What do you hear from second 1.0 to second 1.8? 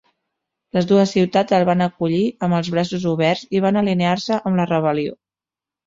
ciutats el